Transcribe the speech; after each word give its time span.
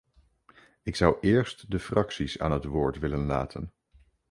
Ik 0.83 0.95
zou 0.95 1.17
eerst 1.21 1.71
de 1.71 1.79
fracties 1.79 2.39
aan 2.39 2.51
het 2.51 2.65
woord 2.65 2.99
willen 2.99 3.25
laten. 3.25 3.71